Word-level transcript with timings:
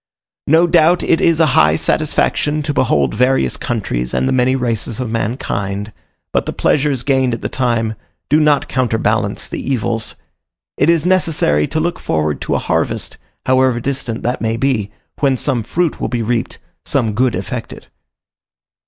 No 0.47 0.65
doubt 0.65 1.03
it 1.03 1.21
is 1.21 1.39
a 1.39 1.45
high 1.53 1.75
satisfaction 1.75 2.63
to 2.63 2.73
behold 2.73 3.13
various 3.13 3.55
countries 3.55 4.15
and 4.15 4.27
the 4.27 4.33
many 4.33 4.55
races 4.55 4.99
of 4.99 5.11
mankind, 5.11 5.93
but 6.33 6.47
the 6.47 6.53
pleasures 6.53 7.03
gained 7.03 7.35
at 7.35 7.43
the 7.43 7.49
time 7.49 7.93
do 8.27 8.39
not 8.39 8.67
counterbalance 8.67 9.47
the 9.47 9.61
evils. 9.61 10.15
It 10.75 10.89
is 10.89 11.05
necessary 11.05 11.67
to 11.67 11.79
look 11.79 11.99
forward 11.99 12.41
to 12.41 12.55
a 12.55 12.57
harvest, 12.57 13.17
however 13.45 13.79
distant 13.79 14.23
that 14.23 14.41
may 14.41 14.57
be, 14.57 14.89
when 15.19 15.37
some 15.37 15.61
fruit 15.61 16.01
will 16.01 16.07
be 16.07 16.23
reaped, 16.23 16.57
some 16.83 17.13
good 17.13 17.35
effected. 17.35 17.85